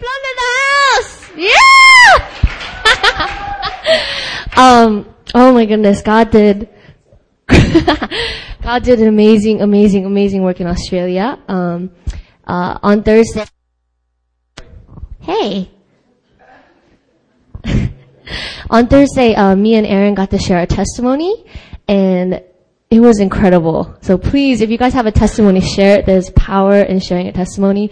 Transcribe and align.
plumbed 0.00 0.26
the 0.40 0.48
house! 0.64 1.12
Yeah! 1.36 2.14
um, 4.56 5.14
oh 5.34 5.52
my 5.52 5.66
goodness, 5.66 6.00
God 6.02 6.30
did, 6.30 6.68
God 7.48 8.82
did 8.82 9.00
an 9.00 9.08
amazing, 9.08 9.60
amazing, 9.60 10.06
amazing 10.06 10.42
work 10.42 10.60
in 10.60 10.66
Australia. 10.66 11.38
Um, 11.48 11.90
uh, 12.46 12.78
on 12.82 13.02
Thursday, 13.02 13.44
hey! 15.20 15.70
on 18.70 18.88
Thursday, 18.88 19.34
uh, 19.34 19.54
me 19.54 19.74
and 19.74 19.86
Aaron 19.86 20.14
got 20.14 20.30
to 20.30 20.38
share 20.38 20.58
our 20.58 20.66
testimony, 20.66 21.44
and 21.86 22.42
it 22.90 23.00
was 23.00 23.20
incredible. 23.20 23.96
So 24.00 24.16
please, 24.18 24.62
if 24.62 24.70
you 24.70 24.78
guys 24.78 24.94
have 24.94 25.06
a 25.06 25.12
testimony, 25.12 25.60
share 25.60 25.98
it. 25.98 26.06
There's 26.06 26.30
power 26.30 26.80
in 26.80 27.00
sharing 27.00 27.28
a 27.28 27.32
testimony. 27.32 27.90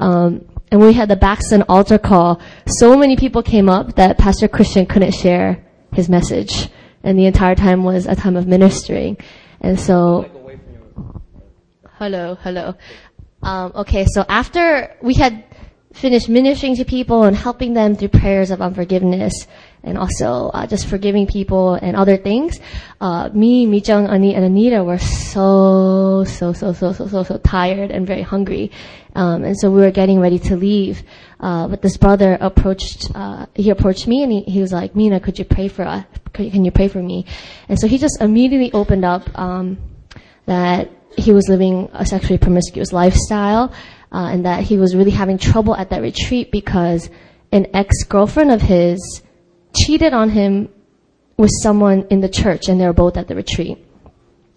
Um, 0.00 0.47
and 0.70 0.80
we 0.80 0.92
had 0.92 1.08
the 1.08 1.16
Baxton 1.16 1.64
altar 1.68 1.98
call. 1.98 2.40
So 2.66 2.96
many 2.96 3.16
people 3.16 3.42
came 3.42 3.68
up 3.68 3.96
that 3.96 4.18
Pastor 4.18 4.48
Christian 4.48 4.86
couldn't 4.86 5.12
share 5.12 5.64
his 5.92 6.08
message, 6.08 6.68
and 7.02 7.18
the 7.18 7.26
entire 7.26 7.54
time 7.54 7.84
was 7.84 8.06
a 8.06 8.14
time 8.14 8.36
of 8.36 8.46
ministering. 8.46 9.16
And 9.60 9.78
so, 9.78 10.30
hello, 11.98 12.36
hello. 12.42 12.74
Um, 13.42 13.72
okay, 13.76 14.04
so 14.06 14.24
after 14.28 14.96
we 15.00 15.14
had 15.14 15.44
finished 15.92 16.28
ministering 16.28 16.76
to 16.76 16.84
people 16.84 17.24
and 17.24 17.36
helping 17.36 17.74
them 17.74 17.96
through 17.96 18.08
prayers 18.08 18.50
of 18.50 18.60
unforgiveness, 18.60 19.46
and 19.82 19.96
also 19.96 20.50
uh, 20.52 20.66
just 20.66 20.86
forgiving 20.86 21.26
people 21.26 21.74
and 21.74 21.96
other 21.96 22.16
things. 22.16 22.60
Uh, 23.00 23.30
me, 23.32 23.66
Mijung, 23.66 24.08
Ani, 24.08 24.34
and 24.34 24.44
Anita 24.44 24.84
were 24.84 24.98
so, 24.98 26.24
so, 26.24 26.52
so, 26.52 26.72
so, 26.72 26.92
so, 26.92 27.06
so, 27.06 27.22
so 27.22 27.38
tired 27.38 27.90
and 27.90 28.06
very 28.06 28.22
hungry. 28.22 28.70
Um, 29.14 29.44
and 29.44 29.58
so 29.58 29.70
we 29.70 29.80
were 29.80 29.90
getting 29.90 30.20
ready 30.20 30.38
to 30.40 30.56
leave. 30.56 31.02
Uh, 31.40 31.68
but 31.68 31.82
this 31.82 31.96
brother 31.96 32.36
approached, 32.40 33.10
uh, 33.14 33.46
he 33.54 33.70
approached 33.70 34.06
me 34.06 34.22
and 34.22 34.32
he, 34.32 34.42
he 34.42 34.60
was 34.60 34.72
like, 34.72 34.94
Mina, 34.94 35.20
could 35.20 35.38
you 35.38 35.44
pray 35.44 35.68
for 35.68 35.82
us? 35.82 36.04
Can 36.32 36.64
you 36.64 36.70
pray 36.70 36.88
for 36.88 37.02
me? 37.02 37.26
And 37.68 37.78
so 37.78 37.88
he 37.88 37.98
just 37.98 38.20
immediately 38.20 38.72
opened 38.72 39.04
up, 39.04 39.36
um, 39.38 39.78
that 40.46 40.90
he 41.16 41.32
was 41.32 41.48
living 41.48 41.88
a 41.92 42.06
sexually 42.06 42.38
promiscuous 42.38 42.92
lifestyle, 42.92 43.72
uh, 44.12 44.28
and 44.32 44.44
that 44.44 44.62
he 44.64 44.78
was 44.78 44.94
really 44.94 45.10
having 45.10 45.38
trouble 45.38 45.74
at 45.74 45.90
that 45.90 46.02
retreat 46.02 46.50
because 46.50 47.10
an 47.52 47.66
ex-girlfriend 47.74 48.50
of 48.50 48.62
his 48.62 49.22
cheated 49.74 50.12
on 50.12 50.30
him 50.30 50.68
with 51.36 51.50
someone 51.62 52.06
in 52.10 52.20
the 52.20 52.28
church 52.28 52.68
and 52.68 52.80
they 52.80 52.86
were 52.86 52.92
both 52.92 53.16
at 53.16 53.28
the 53.28 53.34
retreat. 53.34 53.78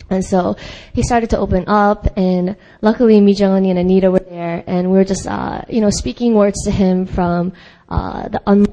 And 0.10 0.26
so 0.26 0.58
he 0.94 1.04
started 1.04 1.30
to 1.30 1.38
open 1.38 1.66
up 1.68 2.18
and 2.18 2.58
luckily 2.82 3.22
Mijangani 3.22 3.70
and 3.70 3.80
Anita 3.80 4.12
were 4.12 4.20
there 4.20 4.64
and 4.68 4.92
we 4.92 4.98
were 4.98 5.06
just, 5.06 5.26
uh, 5.26 5.62
you 5.70 5.80
know, 5.80 5.90
speaking 5.90 6.34
words 6.34 6.64
to 6.66 6.72
him 6.72 7.06
from, 7.06 7.54
uh, 7.88 8.28
the 8.28 8.42
un- 8.46 8.68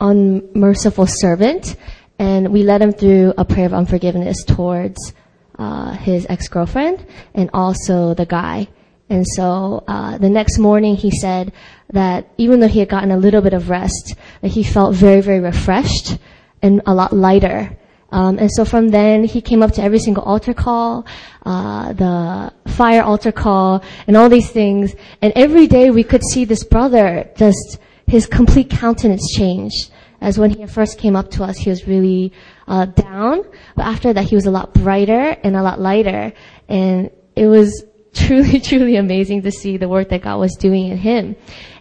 unmerciful 0.00 1.06
servant 1.08 1.76
and 2.18 2.52
we 2.52 2.62
led 2.62 2.82
him 2.82 2.92
through 2.92 3.34
a 3.36 3.44
prayer 3.44 3.66
of 3.66 3.74
unforgiveness 3.74 4.44
towards, 4.44 5.12
uh, 5.58 5.92
his 5.92 6.26
ex-girlfriend 6.28 7.04
and 7.34 7.50
also 7.52 8.14
the 8.14 8.26
guy. 8.26 8.68
And 9.08 9.24
so, 9.26 9.84
uh, 9.86 10.18
the 10.18 10.28
next 10.28 10.58
morning 10.58 10.96
he 10.96 11.10
said 11.10 11.52
that 11.92 12.28
even 12.38 12.60
though 12.60 12.68
he 12.68 12.80
had 12.80 12.88
gotten 12.88 13.12
a 13.12 13.16
little 13.16 13.40
bit 13.40 13.52
of 13.52 13.70
rest, 13.70 14.14
that 14.42 14.48
he 14.48 14.64
felt 14.64 14.94
very, 14.94 15.20
very 15.20 15.40
refreshed 15.40 16.18
and 16.62 16.82
a 16.86 16.94
lot 16.94 17.12
lighter. 17.12 17.76
Um, 18.10 18.38
and 18.38 18.50
so 18.50 18.64
from 18.64 18.88
then, 18.88 19.24
he 19.24 19.40
came 19.40 19.62
up 19.62 19.72
to 19.72 19.82
every 19.82 19.98
single 19.98 20.22
altar 20.24 20.54
call, 20.54 21.06
uh, 21.44 21.92
the 21.92 22.52
fire 22.70 23.02
altar 23.02 23.32
call, 23.32 23.82
and 24.06 24.16
all 24.16 24.28
these 24.28 24.50
things. 24.50 24.94
And 25.22 25.32
every 25.36 25.66
day 25.66 25.90
we 25.90 26.04
could 26.04 26.22
see 26.24 26.44
this 26.44 26.64
brother 26.64 27.28
just 27.36 27.78
his 28.06 28.26
complete 28.26 28.70
countenance 28.70 29.34
change. 29.36 29.72
As 30.20 30.38
when 30.38 30.50
he 30.50 30.66
first 30.66 30.98
came 30.98 31.14
up 31.14 31.30
to 31.32 31.44
us, 31.44 31.58
he 31.58 31.68
was 31.68 31.86
really 31.86 32.32
uh, 32.66 32.86
down, 32.86 33.44
but 33.74 33.84
after 33.84 34.12
that, 34.12 34.24
he 34.24 34.34
was 34.34 34.46
a 34.46 34.50
lot 34.50 34.72
brighter 34.72 35.36
and 35.44 35.56
a 35.56 35.62
lot 35.62 35.80
lighter. 35.80 36.32
And 36.68 37.10
it 37.34 37.46
was 37.46 37.84
truly, 38.16 38.60
truly 38.70 38.96
amazing 38.96 39.42
to 39.42 39.50
see 39.50 39.76
the 39.76 39.88
work 39.88 40.08
that 40.08 40.22
God 40.22 40.38
was 40.38 40.54
doing 40.56 40.88
in 40.88 40.98
him. 40.98 41.36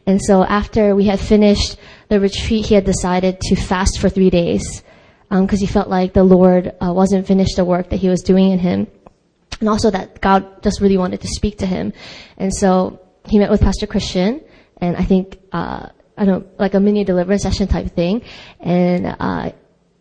And 0.06 0.22
so 0.22 0.44
after 0.44 0.96
we 0.96 1.06
had 1.06 1.20
finished 1.20 1.78
the 2.10 2.20
retreat, 2.20 2.66
he 2.66 2.76
had 2.76 2.86
decided 2.86 3.40
to 3.42 3.56
fast 3.56 4.00
for 4.00 4.10
three 4.10 4.30
days 4.30 4.84
because 5.30 5.60
um, 5.62 5.66
he 5.66 5.66
felt 5.66 5.90
like 5.90 6.14
the 6.14 6.24
Lord 6.24 6.74
uh, 6.80 6.94
wasn't 6.94 7.26
finished 7.26 7.56
the 7.56 7.66
work 7.66 7.90
that 7.90 7.98
he 7.98 8.10
was 8.10 8.22
doing 8.22 8.52
in 8.52 8.60
him, 8.60 8.88
and 9.60 9.68
also 9.68 9.90
that 9.90 10.22
God 10.22 10.62
just 10.62 10.82
really 10.82 10.98
wanted 10.98 11.22
to 11.22 11.28
speak 11.28 11.58
to 11.60 11.66
him. 11.66 11.94
And 12.38 12.54
so 12.54 13.02
he 13.26 13.40
met 13.40 13.50
with 13.50 13.62
Pastor 13.62 13.88
Christian, 13.88 14.42
and 14.78 14.96
I 14.96 15.04
think 15.04 15.40
uh, 15.52 15.90
I 16.18 16.26
don't 16.26 16.48
like 16.60 16.76
a 16.76 16.80
mini 16.80 17.04
deliverance 17.04 17.42
session 17.42 17.68
type 17.68 17.92
thing. 17.96 18.22
And 18.60 19.16
uh, 19.20 19.52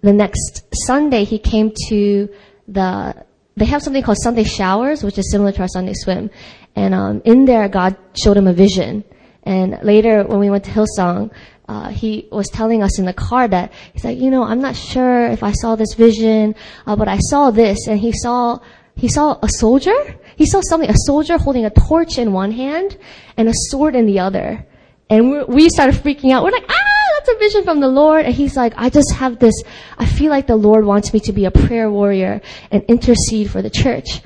the 0.03 0.13
next 0.13 0.65
Sunday, 0.87 1.25
he 1.25 1.39
came 1.39 1.73
to 1.89 2.29
the 2.69 3.25
they 3.57 3.65
have 3.67 3.83
something 3.83 4.03
called 4.03 4.19
Sunday 4.21 4.45
showers, 4.45 5.03
which 5.03 5.19
is 5.19 5.31
similar 5.31 5.53
to 5.53 5.63
our 5.63 5.69
Sunday 5.69 5.95
swim. 5.95 6.31
And 6.75 6.95
um, 6.95 7.23
in 7.25 7.45
there, 7.45 7.69
God 7.69 7.97
showed 8.17 8.37
him 8.37 8.47
a 8.47 8.53
vision. 8.53 9.05
And 9.45 9.79
later, 9.83 10.25
when 10.25 10.41
we 10.41 10.51
went 10.51 10.65
to 10.65 10.71
Hillsong, 10.71 11.31
uh, 11.69 11.89
he 11.89 12.29
was 12.31 12.49
telling 12.49 12.83
us 12.83 12.99
in 12.99 13.07
the 13.07 13.13
car 13.13 13.49
that 13.49 13.73
he's 13.93 14.05
like, 14.05 14.19
you 14.19 14.31
know, 14.31 14.43
I'm 14.43 14.61
not 14.61 14.77
sure 14.77 15.27
if 15.27 15.43
I 15.43 15.53
saw 15.53 15.77
this 15.77 15.95
vision, 15.95 16.55
uh, 16.87 16.97
but 16.97 17.09
I 17.09 17.19
saw 17.19 17.51
this, 17.51 17.87
and 17.87 17.99
he 17.99 18.13
saw 18.13 18.59
he 18.97 19.09
saw 19.09 19.39
a 19.43 19.49
soldier. 19.49 19.95
He 20.37 20.47
saw 20.47 20.61
something, 20.61 20.89
a 20.89 20.97
soldier 21.07 21.39
holding 21.39 21.65
a 21.65 21.71
torch 21.71 22.19
in 22.19 22.33
one 22.33 22.53
hand 22.53 22.97
and 23.37 23.49
a 23.49 23.53
sword 23.55 23.97
in 23.97 24.07
the 24.07 24.21
other. 24.21 24.67
And 25.11 25.47
we 25.49 25.69
started 25.69 25.97
freaking 25.97 26.33
out. 26.33 26.45
We're 26.45 26.53
like, 26.53 26.67
ah, 26.69 26.94
that's 27.25 27.37
a 27.37 27.39
vision 27.39 27.65
from 27.65 27.81
the 27.81 27.89
Lord. 27.89 28.27
And 28.27 28.35
he's 28.35 28.57
like, 28.57 28.75
I 28.77 28.91
just 28.91 29.13
have 29.15 29.39
this, 29.39 29.55
I 29.99 30.07
feel 30.07 30.31
like 30.31 30.47
the 30.47 30.57
Lord 30.57 30.85
wants 30.85 31.13
me 31.13 31.21
to 31.21 31.33
be 31.33 31.45
a 31.45 31.51
prayer 31.51 31.91
warrior 31.91 32.41
and 32.71 32.83
intercede 32.85 33.51
for 33.51 33.63
the 33.63 33.71
church. 33.71 34.21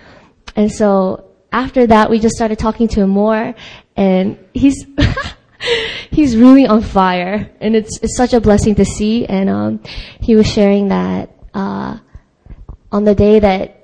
And 0.57 0.71
so 0.73 1.31
after 1.53 1.87
that, 1.87 2.11
we 2.11 2.19
just 2.19 2.35
started 2.35 2.59
talking 2.59 2.89
to 2.89 3.03
him 3.03 3.11
more 3.11 3.55
and 3.97 4.39
he's, 4.53 4.87
he's 6.11 6.37
really 6.37 6.67
on 6.67 6.83
fire 6.83 7.51
and 7.61 7.77
it's, 7.77 7.99
it's 8.03 8.17
such 8.17 8.33
a 8.33 8.41
blessing 8.41 8.75
to 8.77 8.85
see. 8.85 9.27
And, 9.27 9.49
um, 9.49 9.81
he 10.21 10.35
was 10.35 10.47
sharing 10.47 10.89
that, 10.89 11.31
uh, 11.55 11.99
on 12.91 13.05
the 13.05 13.15
day 13.15 13.39
that, 13.39 13.78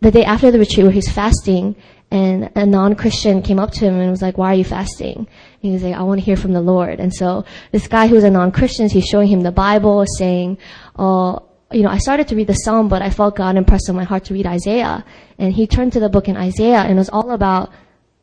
the 0.00 0.10
day 0.10 0.24
after 0.24 0.50
the 0.50 0.58
retreat 0.58 0.84
where 0.84 0.92
he's 0.92 1.10
fasting, 1.10 1.76
and 2.10 2.50
a 2.54 2.64
non-Christian 2.64 3.42
came 3.42 3.58
up 3.58 3.70
to 3.72 3.80
him 3.84 4.00
and 4.00 4.10
was 4.10 4.22
like, 4.22 4.38
why 4.38 4.52
are 4.52 4.56
you 4.56 4.64
fasting? 4.64 5.16
And 5.16 5.28
he 5.60 5.72
was 5.72 5.82
like, 5.82 5.94
I 5.94 6.02
want 6.02 6.20
to 6.20 6.24
hear 6.24 6.36
from 6.36 6.52
the 6.52 6.60
Lord. 6.60 7.00
And 7.00 7.12
so 7.12 7.44
this 7.70 7.86
guy 7.86 8.06
who's 8.06 8.24
a 8.24 8.30
non-Christian, 8.30 8.88
he's 8.88 9.04
showing 9.04 9.28
him 9.28 9.42
the 9.42 9.52
Bible, 9.52 10.04
saying, 10.16 10.56
oh, 10.96 11.42
you 11.70 11.82
know, 11.82 11.90
I 11.90 11.98
started 11.98 12.28
to 12.28 12.36
read 12.36 12.46
the 12.46 12.54
Psalm, 12.54 12.88
but 12.88 13.02
I 13.02 13.10
felt 13.10 13.36
God 13.36 13.56
impressed 13.56 13.90
on 13.90 13.96
my 13.96 14.04
heart 14.04 14.24
to 14.26 14.34
read 14.34 14.46
Isaiah. 14.46 15.04
And 15.38 15.52
he 15.52 15.66
turned 15.66 15.92
to 15.94 16.00
the 16.00 16.08
book 16.08 16.28
in 16.28 16.36
Isaiah 16.36 16.78
and 16.78 16.92
it 16.92 16.96
was 16.96 17.10
all 17.10 17.30
about 17.32 17.70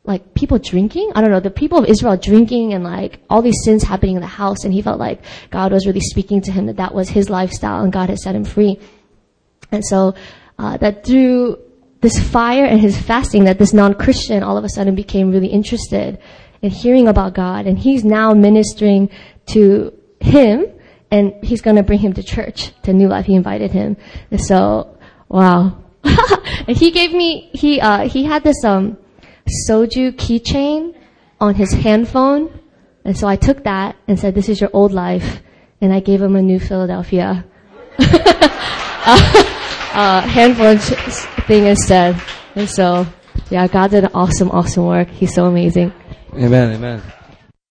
like 0.02 0.34
people 0.34 0.58
drinking. 0.58 1.12
I 1.14 1.20
don't 1.20 1.30
know, 1.30 1.40
the 1.40 1.50
people 1.50 1.78
of 1.78 1.84
Israel 1.84 2.16
drinking 2.16 2.74
and 2.74 2.82
like 2.82 3.20
all 3.30 3.42
these 3.42 3.60
sins 3.64 3.84
happening 3.84 4.16
in 4.16 4.20
the 4.20 4.26
house. 4.26 4.64
And 4.64 4.74
he 4.74 4.82
felt 4.82 4.98
like 4.98 5.20
God 5.50 5.72
was 5.72 5.86
really 5.86 6.00
speaking 6.00 6.40
to 6.42 6.52
him 6.52 6.66
that 6.66 6.76
that 6.76 6.92
was 6.92 7.08
his 7.08 7.30
lifestyle 7.30 7.84
and 7.84 7.92
God 7.92 8.08
had 8.08 8.18
set 8.18 8.34
him 8.34 8.44
free. 8.44 8.80
And 9.70 9.84
so, 9.84 10.14
uh, 10.58 10.76
that 10.78 11.04
through 11.04 11.58
this 12.00 12.18
fire 12.18 12.64
and 12.64 12.80
his 12.80 12.98
fasting 13.00 13.44
that 13.44 13.58
this 13.58 13.72
non-Christian 13.72 14.42
all 14.42 14.56
of 14.56 14.64
a 14.64 14.68
sudden 14.68 14.94
became 14.94 15.30
really 15.30 15.48
interested 15.48 16.18
in 16.62 16.70
hearing 16.70 17.08
about 17.08 17.34
God. 17.34 17.66
And 17.66 17.78
he's 17.78 18.04
now 18.04 18.32
ministering 18.32 19.10
to 19.46 19.92
him 20.20 20.66
and 21.10 21.32
he's 21.42 21.60
going 21.60 21.76
to 21.76 21.82
bring 21.82 22.00
him 22.00 22.12
to 22.14 22.22
church, 22.22 22.72
to 22.82 22.92
New 22.92 23.08
Life. 23.08 23.26
He 23.26 23.34
invited 23.34 23.70
him. 23.70 23.96
And 24.30 24.40
so, 24.40 24.98
wow. 25.28 25.78
and 26.04 26.76
he 26.76 26.90
gave 26.90 27.12
me, 27.12 27.50
he, 27.52 27.80
uh, 27.80 28.08
he 28.08 28.24
had 28.24 28.42
this, 28.42 28.64
um, 28.64 28.98
soju 29.68 30.12
keychain 30.12 30.94
on 31.40 31.54
his 31.54 31.72
hand 31.72 32.08
phone. 32.08 32.60
And 33.04 33.16
so 33.16 33.28
I 33.28 33.36
took 33.36 33.64
that 33.64 33.96
and 34.08 34.18
said, 34.18 34.34
this 34.34 34.48
is 34.48 34.60
your 34.60 34.70
old 34.72 34.92
life. 34.92 35.42
And 35.80 35.92
I 35.92 36.00
gave 36.00 36.20
him 36.20 36.34
a 36.34 36.42
new 36.42 36.58
Philadelphia. 36.58 37.44
uh, 37.98 39.52
uh, 39.96 40.20
handphone 40.20 40.78
thing 40.78 41.66
instead. 41.66 42.20
And 42.54 42.68
so, 42.68 43.06
yeah, 43.50 43.66
God 43.66 43.90
did 43.90 44.04
an 44.04 44.10
awesome, 44.14 44.50
awesome 44.50 44.84
work. 44.84 45.08
He's 45.08 45.34
so 45.34 45.46
amazing. 45.46 45.92
Amen, 46.34 46.74
amen. 46.74 47.02